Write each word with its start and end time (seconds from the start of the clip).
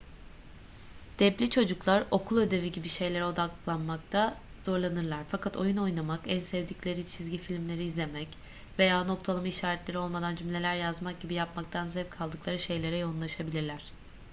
deb'li 1.19 1.49
çocuklar 1.49 2.03
okul 2.11 2.37
ödevi 2.37 2.71
gibi 2.71 2.87
şeylere 2.89 3.25
odaklanmakta 3.25 4.37
zorlanırlar 4.59 5.23
fakat 5.29 5.57
oyun 5.57 5.77
oynamak 5.77 6.19
en 6.27 6.39
sevdikleri 6.39 7.05
çizgi 7.05 7.37
filmleri 7.37 7.83
izlemek 7.83 8.27
veya 8.79 9.03
noktalama 9.03 9.47
işaretleri 9.47 9.97
olmadan 9.97 10.35
cümleler 10.35 10.75
yazmak 10.75 11.19
gibi 11.21 11.33
yapmaktan 11.33 11.87
zevk 11.87 12.21
aldıkları 12.21 12.59
şeylere 12.59 12.97
yoğunlaşabilirler 12.97 13.85